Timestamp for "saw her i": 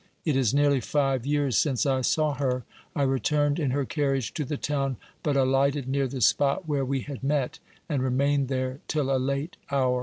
2.01-3.03